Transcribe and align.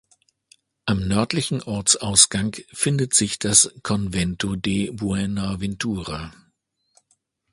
Am 0.87 1.07
nördlichen 1.07 1.61
Ortsausgang 1.61 2.55
findet 2.73 3.13
sich 3.13 3.37
das 3.37 3.71
"Convento 3.83 4.55
de 4.55 4.89
Buenaventura". 4.89 6.33